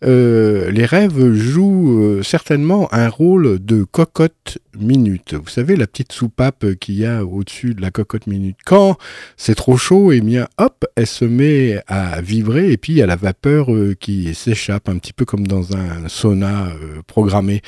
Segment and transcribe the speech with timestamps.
[0.05, 5.35] euh, les rêves jouent euh, certainement un rôle de cocotte minute.
[5.35, 8.57] Vous savez, la petite soupape qu'il y a au-dessus de la cocotte minute.
[8.65, 8.97] Quand
[9.37, 12.97] c'est trop chaud, et eh bien, hop, elle se met à vibrer et puis il
[12.97, 17.03] y a la vapeur euh, qui s'échappe, un petit peu comme dans un sauna euh,
[17.07, 17.63] programmé.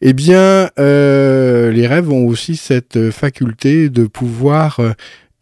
[0.00, 4.80] Eh bien, les rêves ont aussi cette faculté de pouvoir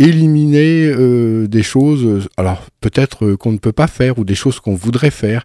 [0.00, 4.74] éliminer euh, des choses, alors peut-être qu'on ne peut pas faire ou des choses qu'on
[4.74, 5.44] voudrait faire.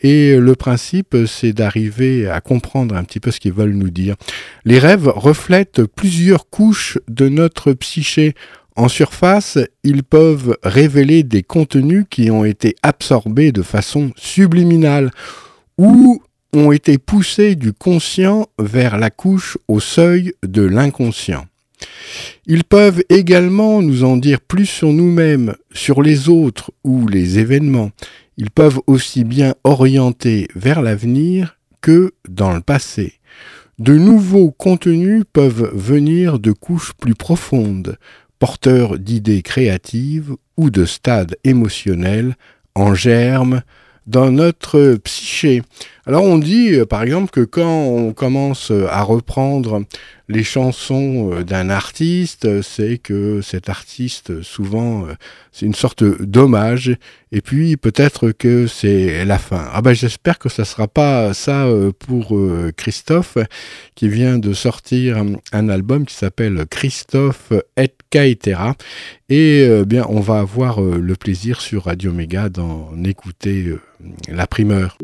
[0.00, 4.14] Et le principe, c'est d'arriver à comprendre un petit peu ce qu'ils veulent nous dire.
[4.64, 8.34] Les rêves reflètent plusieurs couches de notre psyché.
[8.76, 15.10] En surface, ils peuvent révéler des contenus qui ont été absorbés de façon subliminale
[15.78, 21.46] ou ont été poussés du conscient vers la couche au seuil de l'inconscient.
[22.46, 27.90] Ils peuvent également nous en dire plus sur nous-mêmes, sur les autres ou les événements.
[28.36, 33.14] Ils peuvent aussi bien orienter vers l'avenir que dans le passé.
[33.78, 37.98] De nouveaux contenus peuvent venir de couches plus profondes,
[38.38, 42.36] porteurs d'idées créatives ou de stades émotionnels
[42.74, 43.62] en germe
[44.06, 45.62] dans notre psyché.
[46.08, 49.82] Alors on dit par exemple que quand on commence à reprendre
[50.28, 55.06] les chansons d'un artiste, c'est que cet artiste, souvent,
[55.50, 56.96] c'est une sorte d'hommage,
[57.32, 59.68] et puis peut-être que c'est la fin.
[59.72, 61.66] Ah ben j'espère que ça sera pas ça
[61.98, 62.38] pour
[62.76, 63.38] Christophe,
[63.96, 65.20] qui vient de sortir
[65.52, 68.76] un album qui s'appelle Christophe et Caetera,
[69.28, 73.74] et bien on va avoir le plaisir sur Radio Méga d'en écouter
[74.28, 74.98] la primeur.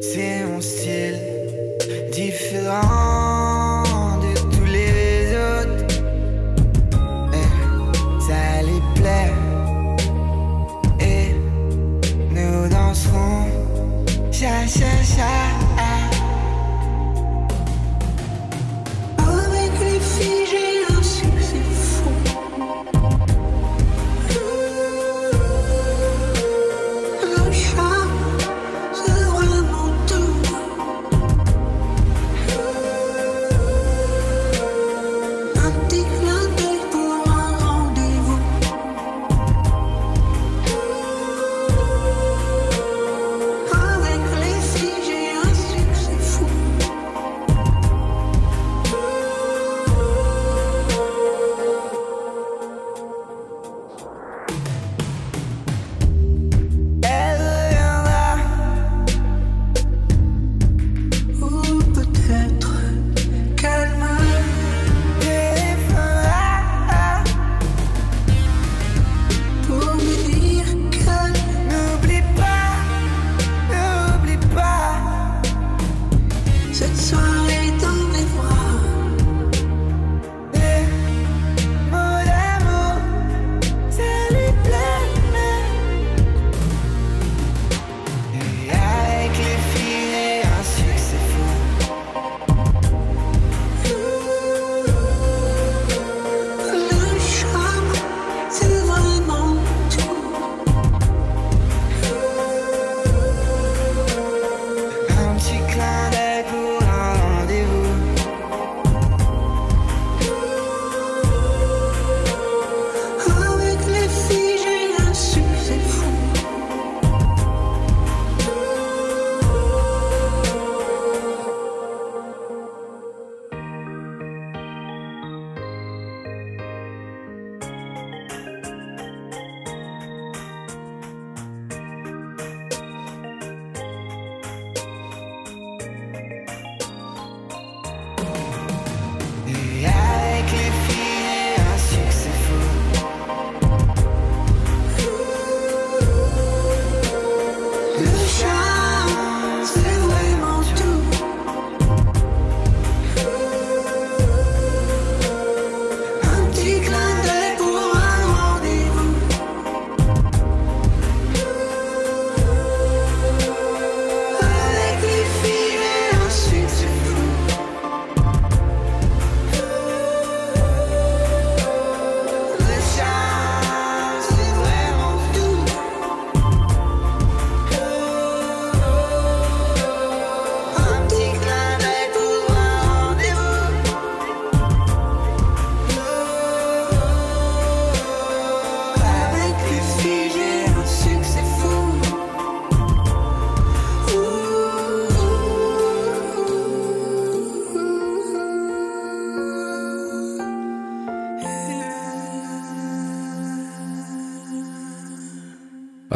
[0.00, 1.18] C'est mon style
[2.12, 3.82] différent
[4.22, 5.84] de tous les autres.
[7.34, 7.48] Et
[8.26, 9.32] ça les plaît.
[11.00, 11.34] Et
[12.30, 13.46] nous danserons
[14.30, 15.53] cha cha cha.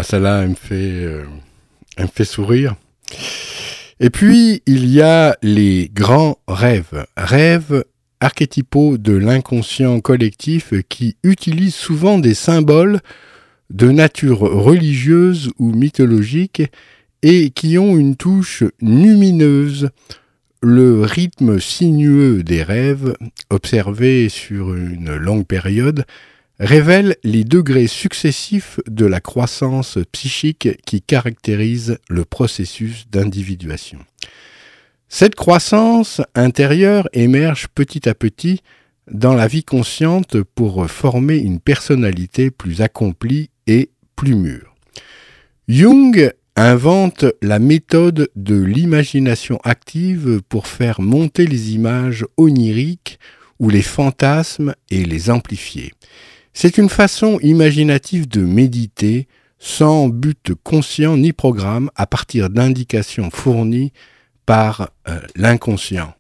[0.09, 1.25] Celle-là, elle me fait, euh,
[1.99, 2.77] me fait sourire.
[4.01, 7.05] Et puis, il y a les grands rêves.
[7.19, 7.85] Rêves
[8.21, 13.01] archétypaux de l'inconscient collectif qui utilisent souvent des symboles
[13.69, 16.63] de nature religieuse ou mythologique
[17.23, 19.91] et qui ont une touche lumineuse.
[20.63, 23.15] Le rythme sinueux des rêves,
[23.51, 26.07] observé sur une longue période,
[26.59, 33.99] révèle les degrés successifs de la croissance psychique qui caractérise le processus d'individuation.
[35.09, 38.61] Cette croissance intérieure émerge petit à petit
[39.11, 44.75] dans la vie consciente pour former une personnalité plus accomplie et plus mûre.
[45.69, 53.19] Jung invente la méthode de l'imagination active pour faire monter les images oniriques
[53.61, 55.93] ou les fantasmes et les amplifier.
[56.61, 59.29] C'est une façon imaginative de méditer
[59.61, 63.93] sans but conscient ni programme à partir d'indications fournies
[64.45, 66.15] par euh, l'inconscient.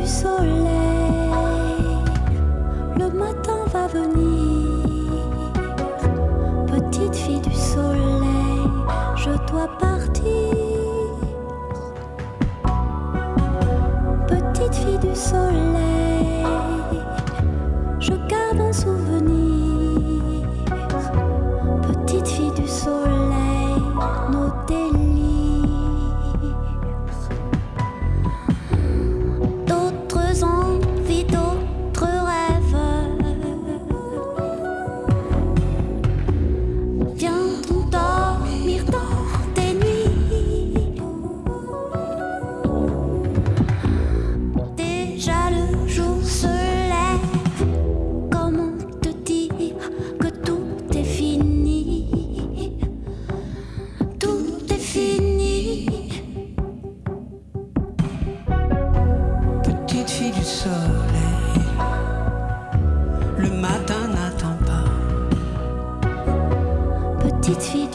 [67.58, 67.87] Petite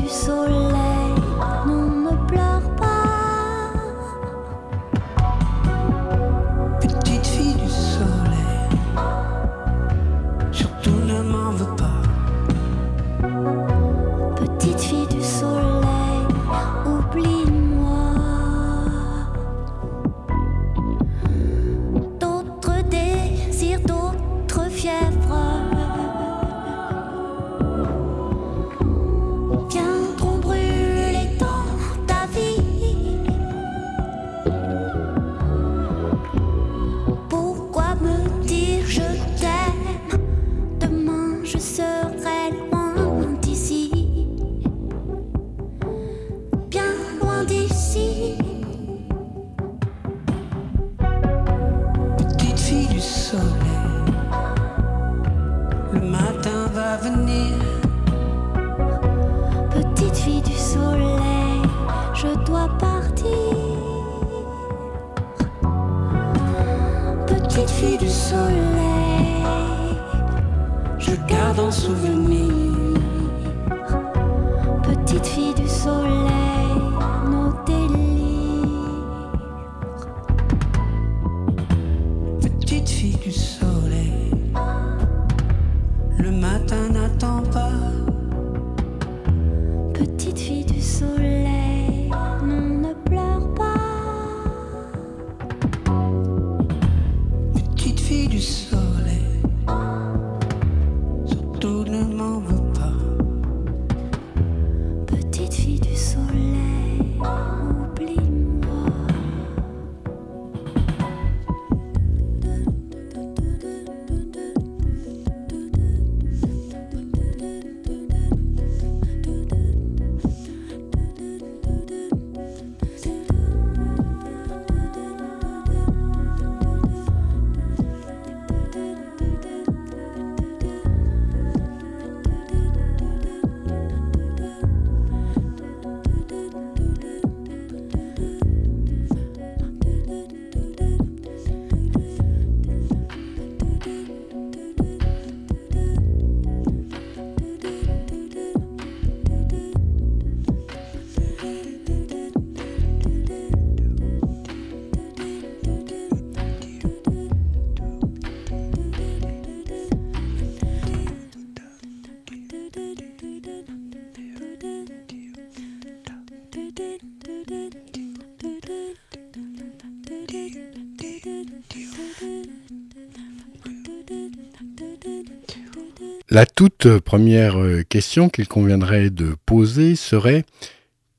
[176.33, 180.45] La toute première euh, question qu'il conviendrait de poser serait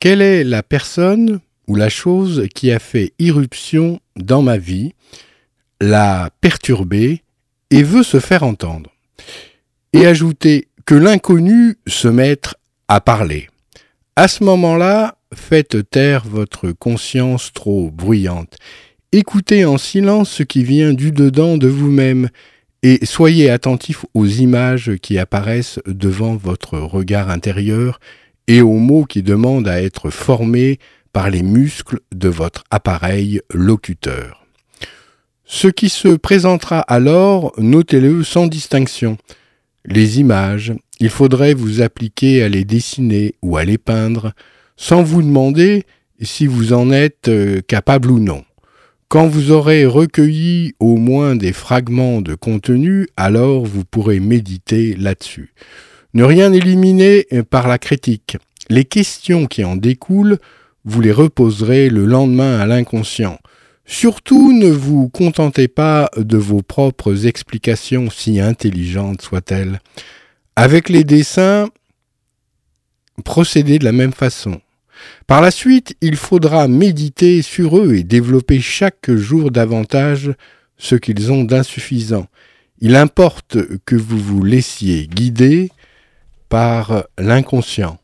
[0.01, 4.93] quelle est la personne ou la chose qui a fait irruption dans ma vie,
[5.81, 7.23] l'a perturbée
[7.71, 8.91] et veut se faire entendre?
[9.93, 12.57] Et ajouter que l'inconnu se mette
[12.89, 13.49] à parler.
[14.17, 18.57] À ce moment-là, faites taire votre conscience trop bruyante.
[19.13, 22.31] Écoutez en silence ce qui vient du dedans de vous-même
[22.85, 27.99] et soyez attentif aux images qui apparaissent devant votre regard intérieur
[28.47, 30.79] et aux mots qui demandent à être formés
[31.15, 34.45] par les muscles de votre appareil locuteur.
[35.47, 39.17] Ce qui se présentera alors, notez-le sans distinction.
[39.87, 44.35] Les images, il faudrait vous appliquer à les dessiner ou à les peindre,
[44.77, 45.85] sans vous demander
[46.21, 48.45] si vous en êtes euh, capable ou non.
[49.09, 55.53] Quand vous aurez recueilli au moins des fragments de contenu, alors vous pourrez méditer là-dessus.
[56.15, 58.37] Ne rien éliminer par la critique.
[58.71, 60.39] Les questions qui en découlent,
[60.85, 63.39] vous les reposerez le lendemain à l'inconscient.
[63.87, 69.81] Surtout ne vous contentez pas de vos propres explications, si intelligentes soient-elles.
[70.57, 71.69] Avec les dessins,
[73.25, 74.61] procédez de la même façon.
[75.27, 80.33] Par la suite, il faudra méditer sur eux et développer chaque jour davantage
[80.79, 82.27] ce qu'ils ont d'insuffisant.
[82.81, 85.71] Il importe que vous vous laissiez guider
[86.49, 87.99] par l'inconscient.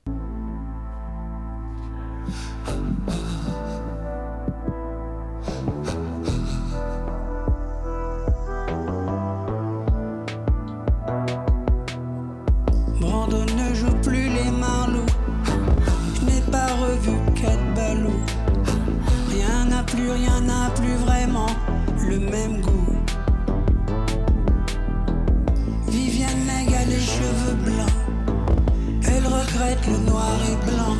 [19.90, 21.50] Plus, rien n'a plus vraiment
[22.08, 22.96] le même goût.
[25.88, 27.98] Viviane Meg a les cheveux blancs.
[29.02, 30.96] Elle regrette le noir et blanc.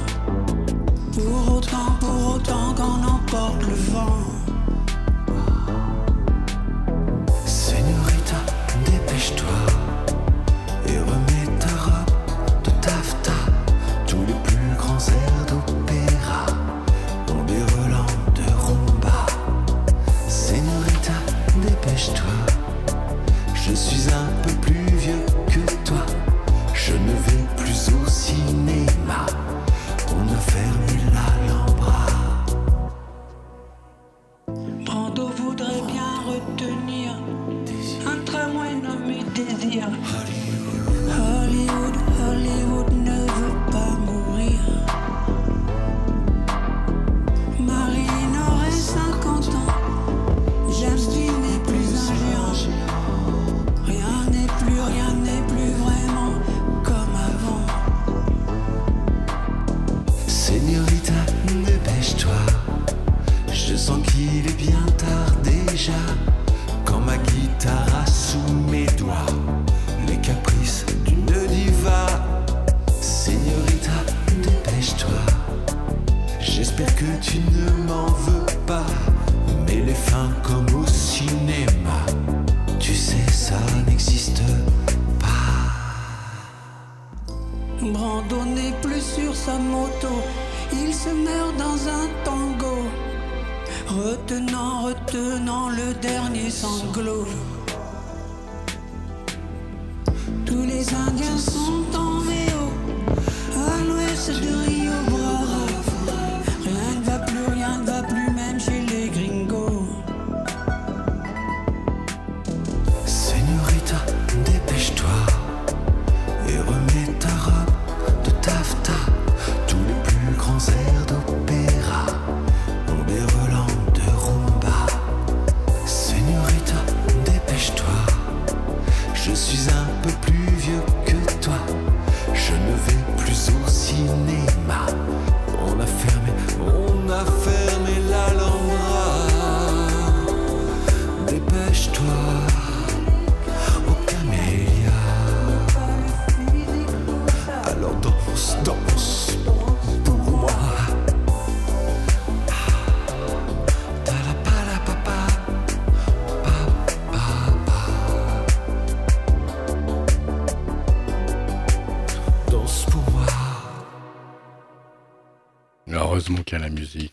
[1.13, 4.40] Pour autant, pour autant qu'on emporte le vent.
[23.71, 26.05] Je suis un peu plus vieux que toi.
[26.75, 29.27] Je ne vais plus au cinéma.
[30.09, 32.07] On a fermé l'Alhambra.
[34.85, 37.17] Brando voudrait bien retenir
[38.09, 39.89] un tramway nommé Désir.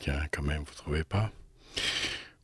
[0.10, 1.30] Hein,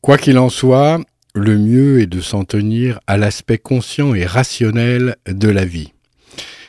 [0.00, 1.00] Quoi qu'il en soit,
[1.34, 5.92] le mieux est de s'en tenir à l'aspect conscient et rationnel de la vie.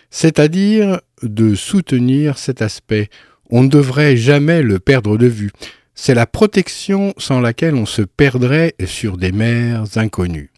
[0.10, 3.10] C'est-à-dire de soutenir cet aspect.
[3.50, 5.52] On ne devrait jamais le perdre de vue.
[5.94, 10.52] C'est la protection sans laquelle on se perdrait sur des mers inconnues.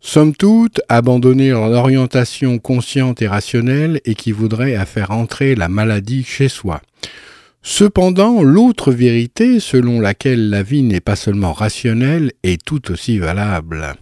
[0.00, 6.80] Somme toute, abandonner l'orientation consciente et rationnelle équivaudrait à faire entrer la maladie chez soi.
[7.68, 13.96] Cependant, l'autre vérité selon laquelle la vie n'est pas seulement rationnelle est tout aussi valable.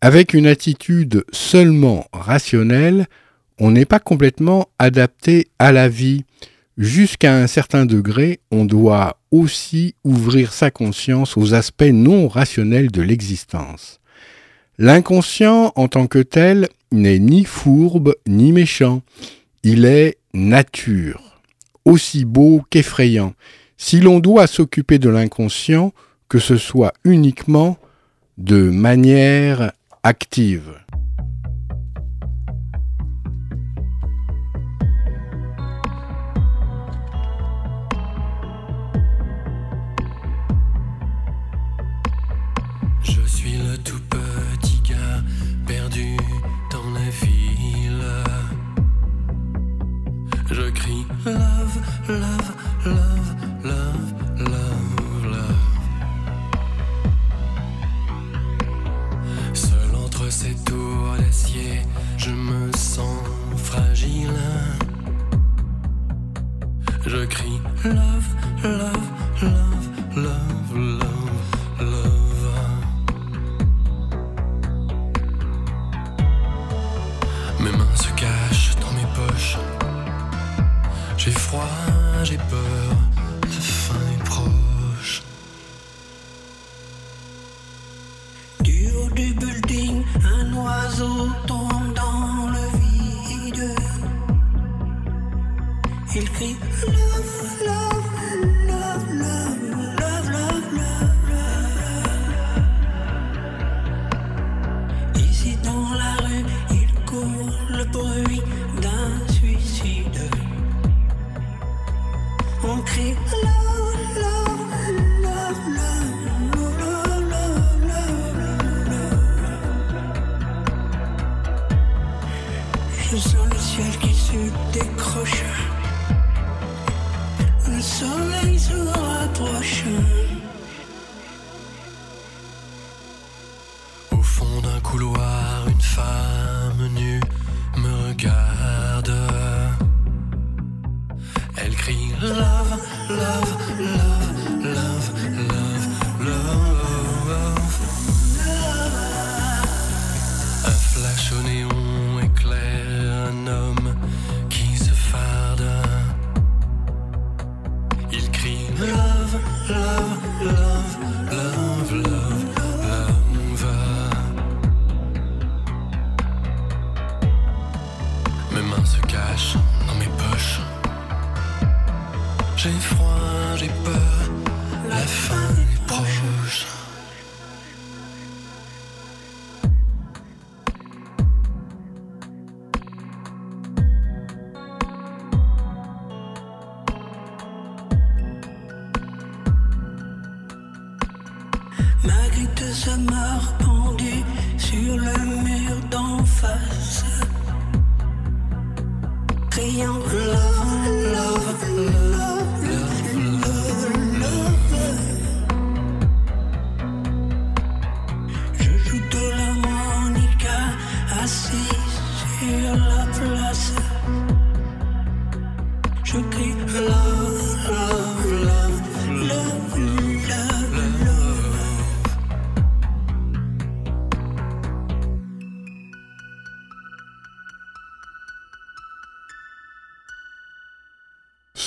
[0.00, 3.06] Avec une attitude seulement rationnelle,
[3.60, 6.24] on n'est pas complètement adapté à la vie.
[6.78, 13.02] Jusqu'à un certain degré, on doit aussi ouvrir sa conscience aux aspects non rationnels de
[13.02, 14.00] l'existence.
[14.78, 19.02] L'inconscient en tant que tel n'est ni fourbe ni méchant,
[19.62, 21.29] il est nature
[21.84, 23.34] aussi beau qu'effrayant,
[23.76, 25.92] si l'on doit s'occuper de l'inconscient,
[26.28, 27.78] que ce soit uniquement
[28.38, 30.79] de manière active.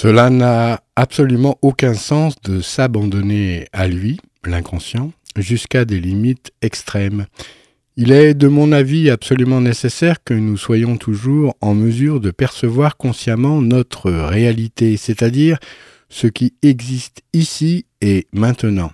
[0.04, 7.26] Cela n'a absolument aucun sens de s'abandonner à lui, l'inconscient, jusqu'à des limites extrêmes.
[7.96, 12.98] Il est, de mon avis, absolument nécessaire que nous soyons toujours en mesure de percevoir
[12.98, 15.58] consciemment notre réalité, c'est-à-dire
[16.10, 18.92] ce qui existe ici et maintenant.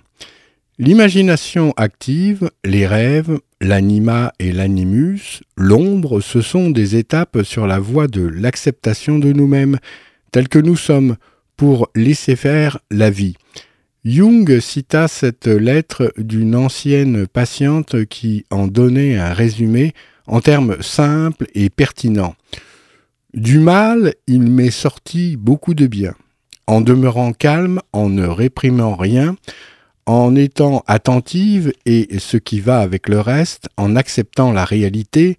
[0.78, 8.06] L'imagination active, les rêves, l'anima et l'animus, l'ombre, ce sont des étapes sur la voie
[8.06, 9.76] de l'acceptation de nous-mêmes,
[10.30, 11.16] tels que nous sommes,
[11.56, 13.36] pour laisser faire la vie.
[14.04, 19.92] Jung cita cette lettre d'une ancienne patiente qui en donnait un résumé
[20.26, 22.34] en termes simples et pertinents.
[23.34, 26.14] Du mal, il m'est sorti beaucoup de bien.
[26.66, 29.36] En demeurant calme, en ne réprimant rien,
[30.06, 35.38] en étant attentive et ce qui va avec le reste, en acceptant la réalité,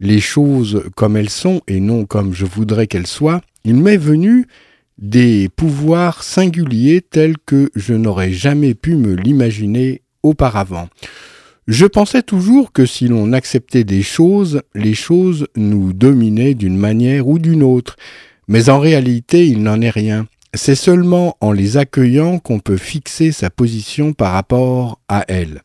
[0.00, 4.46] les choses comme elles sont et non comme je voudrais qu'elles soient, il m'est venu
[4.98, 10.88] des pouvoirs singuliers tels que je n'aurais jamais pu me l'imaginer auparavant.
[11.68, 17.28] Je pensais toujours que si l'on acceptait des choses, les choses nous dominaient d'une manière
[17.28, 17.96] ou d'une autre,
[18.48, 20.26] mais en réalité il n'en est rien.
[20.54, 25.62] C'est seulement en les accueillant qu'on peut fixer sa position par rapport à elles.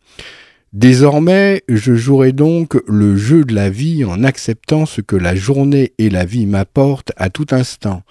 [0.73, 5.93] Désormais, je jouerai donc le jeu de la vie en acceptant ce que la journée
[5.99, 8.01] et la vie m'apportent à tout instant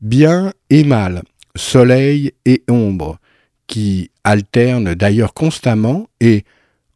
[0.00, 1.22] bien et mal,
[1.56, 3.18] soleil et ombre,
[3.66, 6.44] qui alternent d'ailleurs constamment, et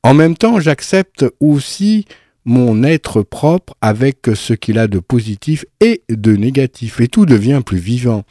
[0.03, 2.07] en même temps j'accepte aussi
[2.47, 7.61] mon être propre avec ce qu'il a de positif et de négatif, et tout devient
[7.64, 8.25] plus vivant.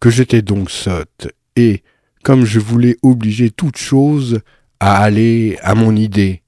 [0.00, 1.82] Que j'étais donc sotte, et
[2.24, 4.40] comme je voulais obliger toute chose
[4.84, 6.43] à aller à mon idée.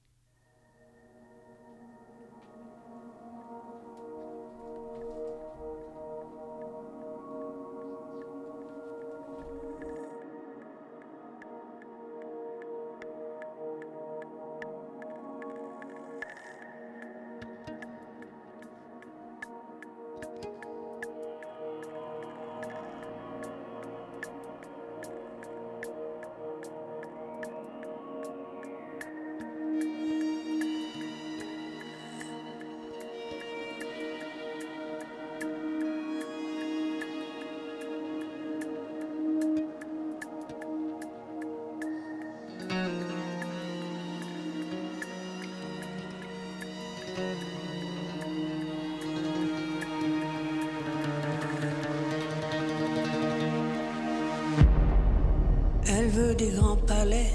[55.99, 57.31] Elle veut des grands palais,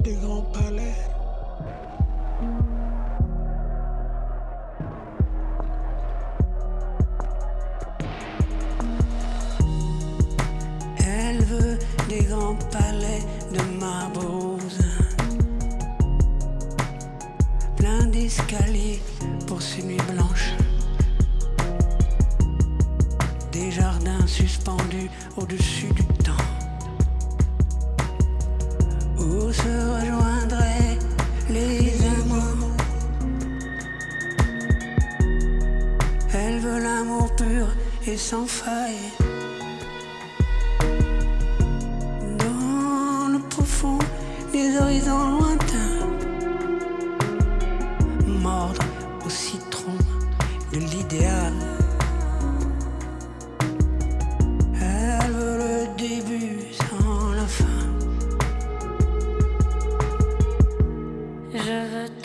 [0.00, 1.05] des grands palais.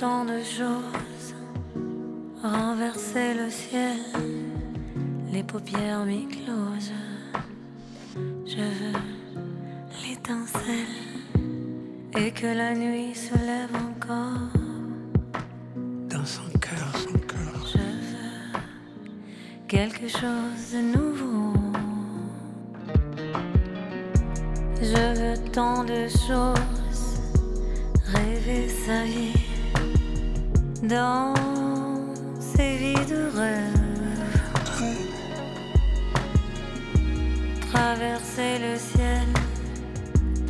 [0.01, 1.35] Tant de choses,
[2.41, 3.99] renverser le ciel,
[5.31, 6.91] les paupières mi-closes.
[8.47, 9.01] Je veux
[10.01, 10.97] l'étincelle
[12.17, 14.49] et que la nuit se lève encore.
[16.09, 17.55] dans son cœur, son cœur.
[17.71, 18.59] Je veux
[19.67, 21.53] quelque chose de nouveau.
[24.81, 27.05] Je veux tant de choses,
[28.15, 29.50] rêver sa vie
[30.83, 31.33] dans
[32.39, 33.77] ces vies de rêve.
[37.71, 39.27] Traverser le ciel,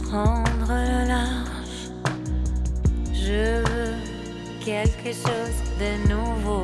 [0.03, 1.91] prendre le large.
[3.13, 3.95] Je veux
[4.63, 6.63] quelque chose de nouveau.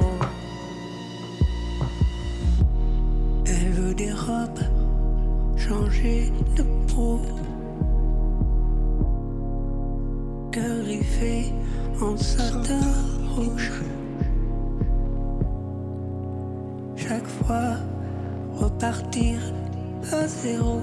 [3.45, 4.63] Elle veut des robes,
[5.57, 7.21] changer de peau.
[10.51, 11.53] Griffé
[12.01, 12.86] en satin
[16.95, 17.77] Chaque fois,
[18.55, 19.37] repartir
[20.11, 20.81] à zéro.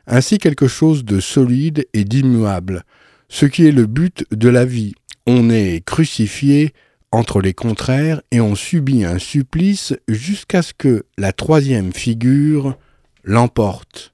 [0.08, 2.84] ainsi quelque chose de solide et d'immuable,
[3.28, 4.94] ce qui est le but de la vie.
[5.28, 6.74] On est crucifié
[7.12, 12.78] entre les contraires et on subit un supplice jusqu'à ce que la troisième figure
[13.26, 14.14] l'emporte.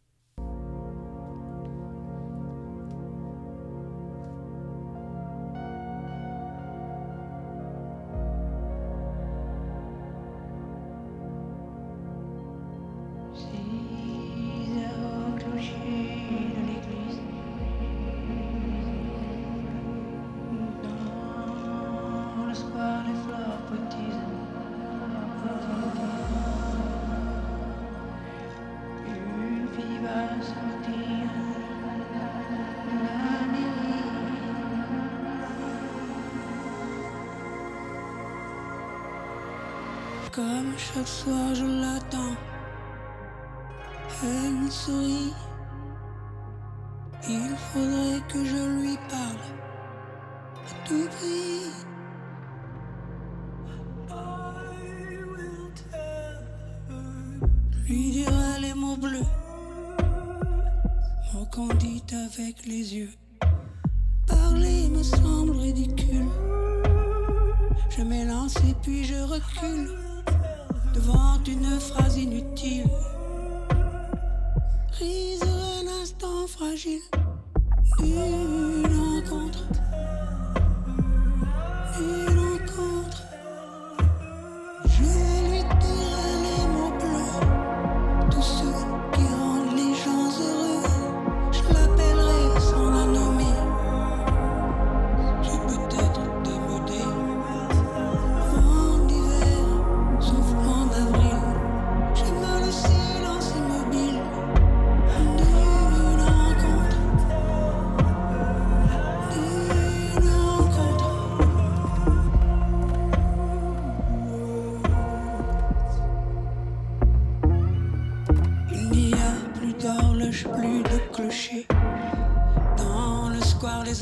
[40.78, 42.36] Chaque soir je l'attends,
[44.24, 45.34] elle sourit.
[47.28, 49.46] Il faudrait que je lui parle
[50.68, 51.55] à tout prix.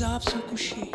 [0.00, 0.20] square,
[0.52, 0.93] les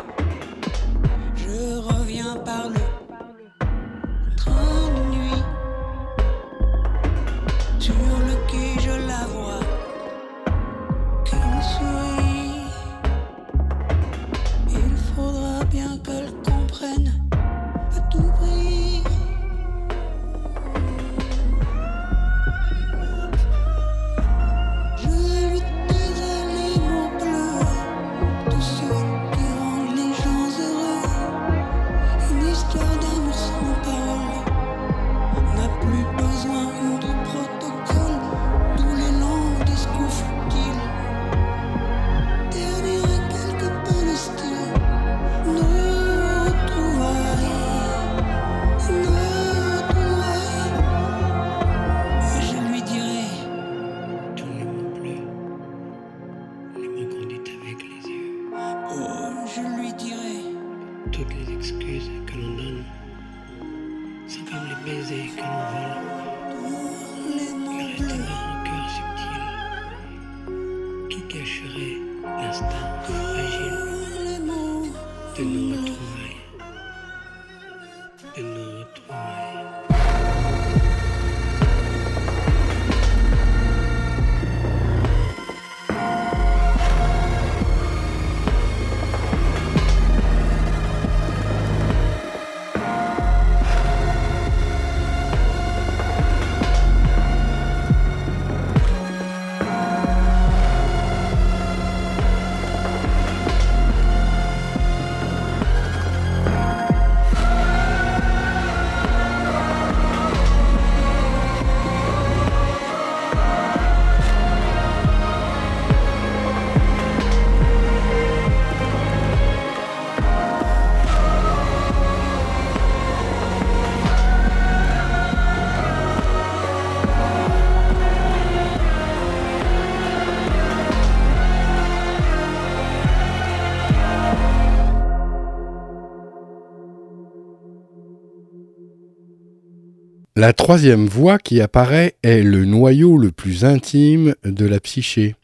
[140.40, 145.34] La troisième voie qui apparaît est le noyau le plus intime de la psyché,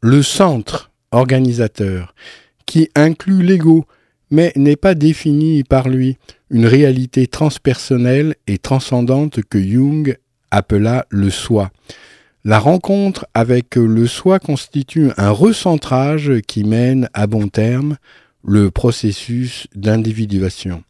[0.00, 2.14] le centre organisateur,
[2.64, 3.84] qui inclut l'ego,
[4.30, 6.16] mais n'est pas défini par lui,
[6.48, 10.16] une réalité transpersonnelle et transcendante que Jung
[10.50, 11.70] appela le soi.
[12.42, 17.98] La rencontre avec le soi constitue un recentrage qui mène à bon terme
[18.42, 20.82] le processus d'individuation.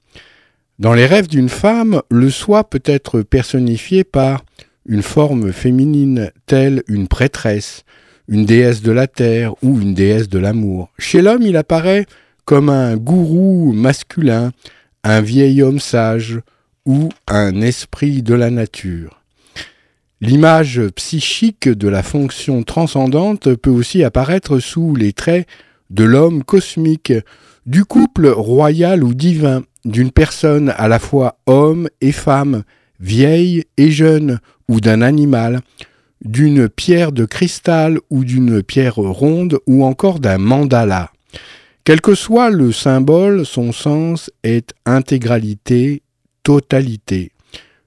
[0.78, 4.44] Dans les rêves d'une femme, le soi peut être personnifié par
[4.84, 7.84] une forme féminine telle une prêtresse,
[8.28, 10.90] une déesse de la terre ou une déesse de l'amour.
[10.98, 12.04] Chez l'homme, il apparaît
[12.44, 14.52] comme un gourou masculin,
[15.02, 16.40] un vieil homme sage
[16.84, 19.22] ou un esprit de la nature.
[20.20, 25.48] L'image psychique de la fonction transcendante peut aussi apparaître sous les traits
[25.88, 27.14] de l'homme cosmique,
[27.66, 32.62] du couple royal ou divin, d'une personne à la fois homme et femme,
[33.00, 34.38] vieille et jeune,
[34.68, 35.60] ou d'un animal,
[36.24, 41.10] d'une pierre de cristal ou d'une pierre ronde, ou encore d'un mandala.
[41.84, 46.02] Quel que soit le symbole, son sens est intégralité,
[46.42, 47.32] totalité.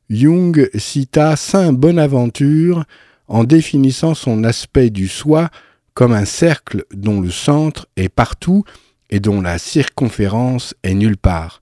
[0.09, 2.85] Jung cita Saint Bonaventure
[3.27, 5.49] en définissant son aspect du soi
[5.93, 8.63] comme un cercle dont le centre est partout
[9.09, 11.61] et dont la circonférence est nulle part.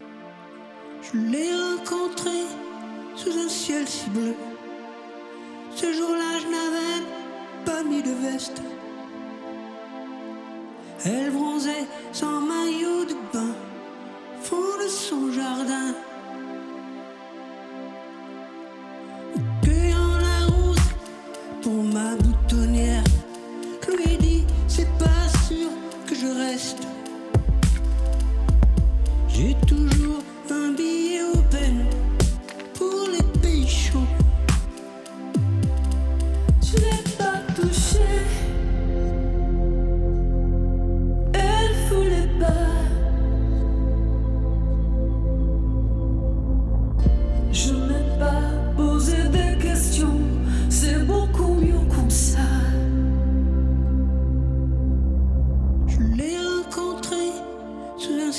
[0.00, 2.46] Je l'ai rencontrée
[3.14, 4.34] sous un ciel si bleu.
[5.74, 7.04] Ce jour-là, je n'avais
[7.64, 8.62] pas mis de veste.
[11.04, 13.54] Elle bronzait sans maillot de bain,
[14.40, 15.94] fond de son jardin.
[19.62, 20.88] Cueillant la rose
[21.62, 23.04] pour ma boutonnière,
[26.46, 26.86] reste.
[29.28, 29.95] J'ai toujours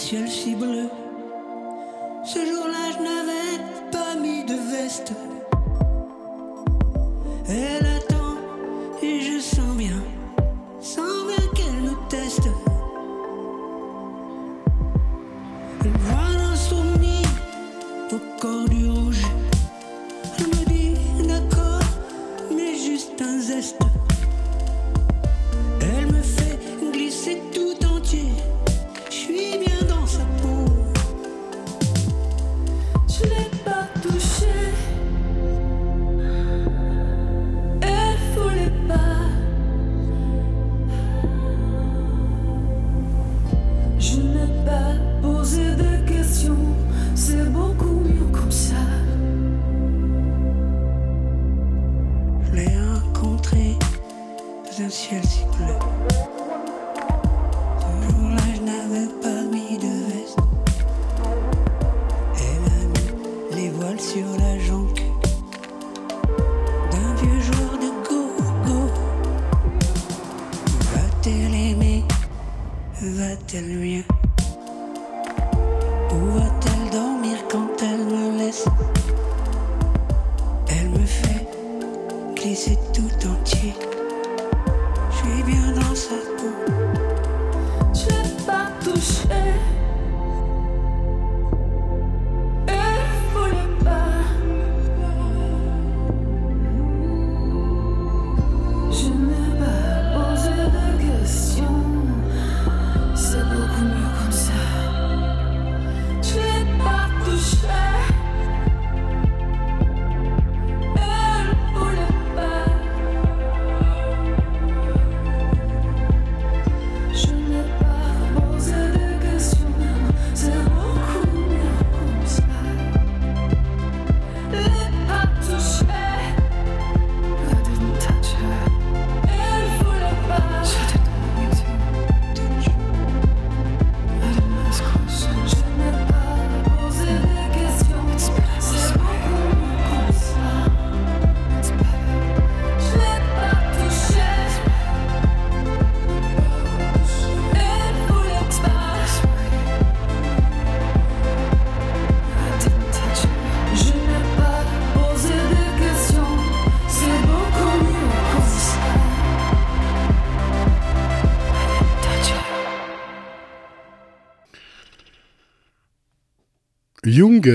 [0.08, 0.90] ciel si bleu.
[2.24, 5.12] Ce jour-là, je n'avais pas mis de veste.
[7.50, 8.38] Elle attend
[9.04, 10.02] et je sens bien,
[10.80, 12.48] sens bien qu'elle me teste.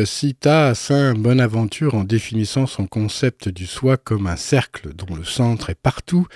[0.04, 5.70] Cita Saint Bonaventure en définissant son concept du soi comme un cercle dont le centre
[5.70, 6.26] est partout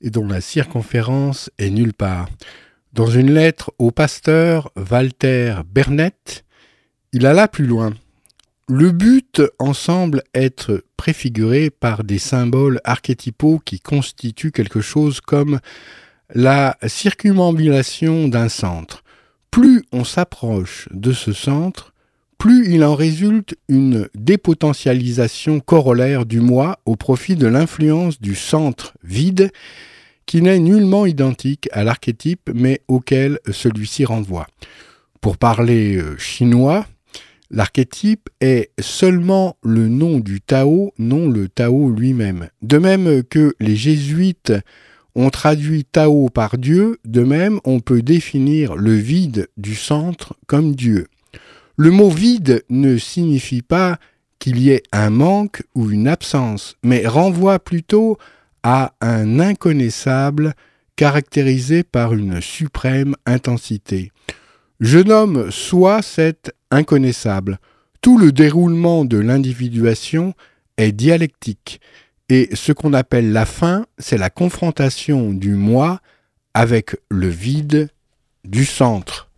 [0.00, 2.28] et dont la circonférence est nulle part.
[2.92, 6.44] Dans une lettre au pasteur Walter Bernet,
[7.12, 7.92] il alla plus loin.
[8.68, 15.60] Le but en semble être préfiguré par des symboles archétypaux qui constituent quelque chose comme
[16.34, 19.04] la circumambulation d'un centre.
[19.50, 21.91] Plus on s'approche de ce centre,
[22.42, 28.94] plus il en résulte une dépotentialisation corollaire du moi au profit de l'influence du centre
[29.04, 29.52] vide
[30.26, 34.48] qui n'est nullement identique à l'archétype mais auquel celui-ci renvoie.
[35.20, 36.84] Pour parler euh, chinois,
[37.48, 42.48] l'archétype est seulement le nom du Tao, non le Tao lui-même.
[42.60, 44.52] De même que les jésuites
[45.14, 50.74] ont traduit Tao par Dieu, de même on peut définir le vide du centre comme
[50.74, 51.06] Dieu.
[51.76, 53.98] Le mot vide ne signifie pas
[54.38, 58.18] qu'il y ait un manque ou une absence, mais renvoie plutôt
[58.62, 60.54] à un inconnaissable
[60.96, 64.12] caractérisé par une suprême intensité.
[64.80, 67.58] Je nomme soit cet inconnaissable.
[68.00, 70.34] Tout le déroulement de l'individuation
[70.76, 71.80] est dialectique,
[72.28, 76.00] et ce qu'on appelle la fin, c'est la confrontation du moi
[76.54, 77.90] avec le vide
[78.44, 79.31] du centre.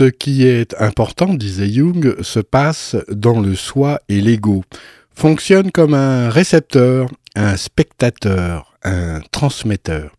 [0.00, 4.64] Ce qui est important, disait Jung, se passe dans le soi et l'ego,
[5.14, 10.16] fonctionne comme un récepteur, un spectateur, un transmetteur.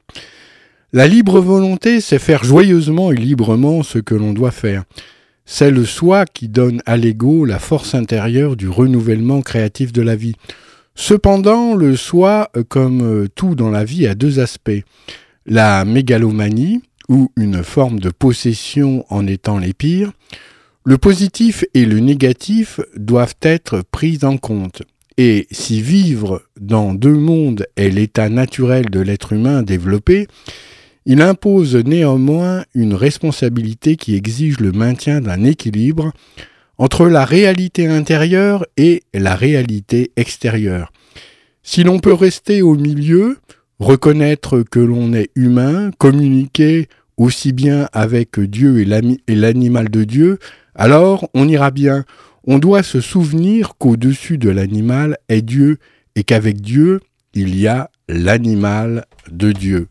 [0.94, 4.84] La libre volonté, c'est faire joyeusement et librement ce que l'on doit faire.
[5.46, 10.16] C'est le soi qui donne à l'ego la force intérieure du renouvellement créatif de la
[10.16, 10.36] vie.
[10.94, 14.84] Cependant, le soi, comme tout dans la vie, a deux aspects.
[15.48, 20.14] La mégalomanie, ou une forme de possession en étant les pires,
[20.86, 24.82] le positif et le négatif doivent être pris en compte.
[25.18, 30.28] Et si vivre dans deux mondes est l'état naturel de l'être humain développé,
[31.05, 36.14] il impose néanmoins une responsabilité qui exige le maintien d'un équilibre
[36.78, 40.93] entre la réalité intérieure et la réalité extérieure.
[41.62, 43.38] Si l'on peut rester au milieu,
[43.80, 46.88] reconnaître que l'on est humain, communiquer
[47.22, 50.39] aussi bien avec Dieu et l'animal de Dieu,
[50.74, 52.03] alors on ira bien.
[52.45, 55.78] On doit se souvenir qu'au-dessus de l'animal est Dieu
[56.15, 56.99] et qu'avec Dieu,
[57.36, 59.88] il y a l'animal de Dieu.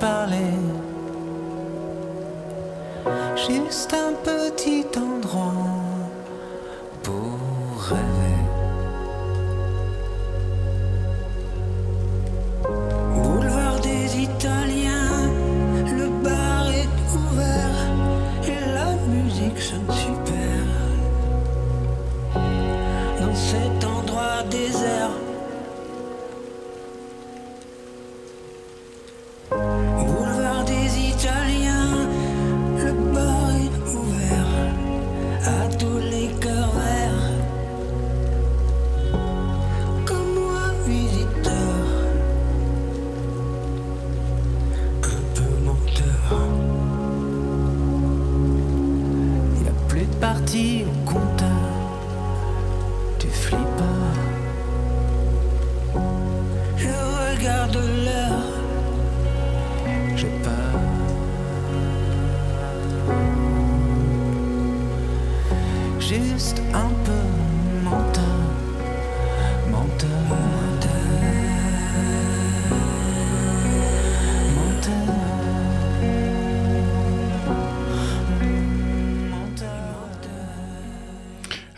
[0.00, 0.58] parler.
[3.36, 5.11] Juste un petit temps.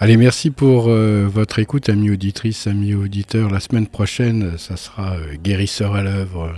[0.04, 3.48] Allez, merci pour euh, votre écoute, amis auditrices, amis auditeurs.
[3.48, 6.52] La semaine prochaine, ça sera euh, Guérisseur à l'œuvre.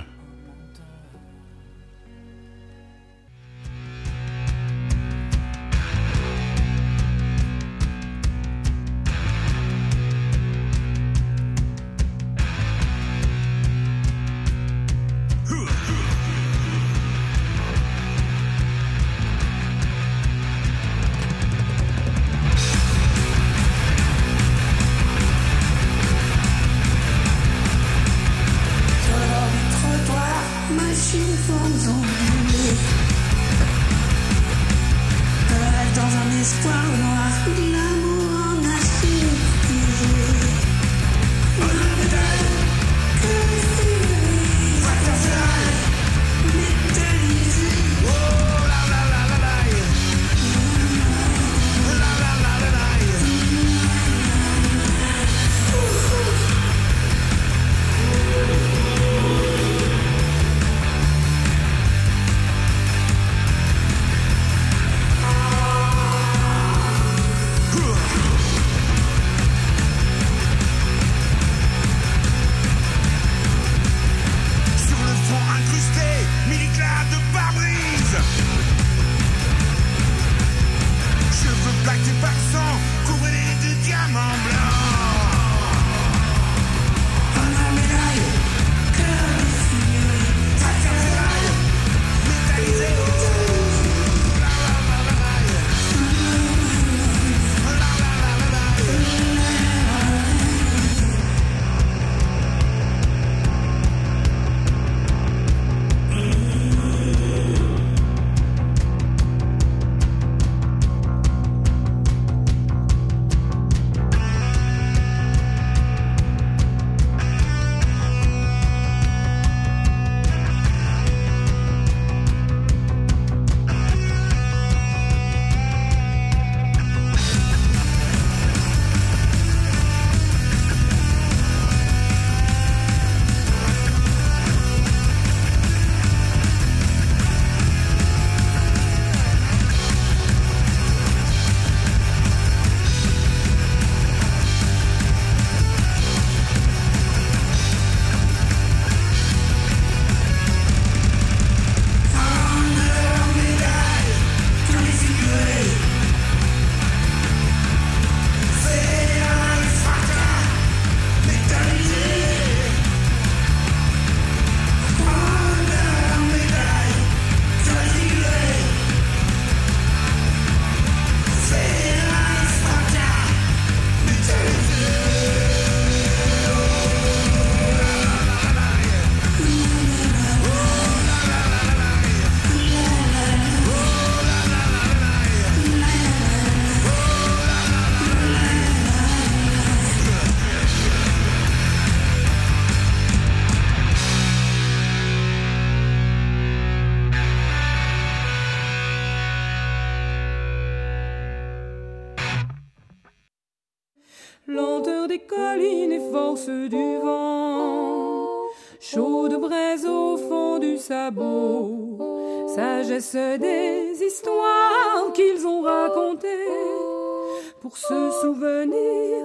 [218.26, 219.22] Souvenir,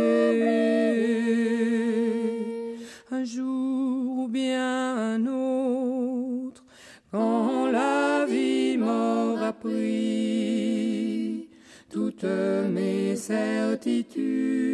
[3.11, 6.65] Un jour ou bien autre
[7.11, 9.91] quand la vie m'aura pris
[11.91, 12.25] toutes
[12.77, 14.73] mes certitudes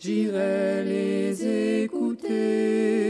[0.00, 3.09] j'irai les écouter